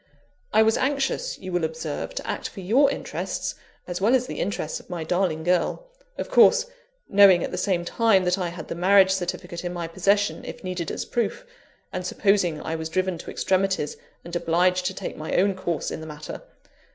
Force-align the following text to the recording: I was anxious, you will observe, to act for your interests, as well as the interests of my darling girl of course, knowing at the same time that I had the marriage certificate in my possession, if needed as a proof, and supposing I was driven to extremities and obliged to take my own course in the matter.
I 0.51 0.63
was 0.63 0.77
anxious, 0.79 1.37
you 1.37 1.51
will 1.51 1.63
observe, 1.63 2.15
to 2.15 2.25
act 2.27 2.49
for 2.49 2.59
your 2.61 2.89
interests, 2.89 3.53
as 3.85 4.01
well 4.01 4.15
as 4.15 4.25
the 4.25 4.39
interests 4.39 4.79
of 4.79 4.89
my 4.89 5.03
darling 5.03 5.43
girl 5.43 5.85
of 6.17 6.27
course, 6.27 6.65
knowing 7.07 7.43
at 7.43 7.51
the 7.51 7.55
same 7.59 7.85
time 7.85 8.23
that 8.23 8.39
I 8.39 8.47
had 8.49 8.67
the 8.67 8.73
marriage 8.73 9.11
certificate 9.11 9.63
in 9.63 9.73
my 9.73 9.87
possession, 9.87 10.43
if 10.43 10.63
needed 10.63 10.89
as 10.89 11.03
a 11.03 11.07
proof, 11.07 11.45
and 11.93 12.03
supposing 12.03 12.59
I 12.63 12.75
was 12.75 12.89
driven 12.89 13.19
to 13.19 13.29
extremities 13.29 13.95
and 14.25 14.35
obliged 14.35 14.87
to 14.87 14.95
take 14.95 15.17
my 15.17 15.35
own 15.35 15.53
course 15.53 15.91
in 15.91 16.01
the 16.01 16.07
matter. 16.07 16.41